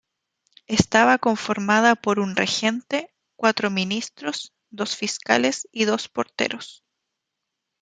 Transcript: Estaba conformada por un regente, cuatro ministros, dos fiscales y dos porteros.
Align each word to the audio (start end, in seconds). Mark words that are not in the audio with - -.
Estaba 0.65 1.19
conformada 1.19 1.93
por 1.95 2.17
un 2.17 2.35
regente, 2.35 3.13
cuatro 3.35 3.69
ministros, 3.69 4.51
dos 4.71 4.95
fiscales 4.97 5.67
y 5.71 5.85
dos 5.85 6.09
porteros. 6.09 6.83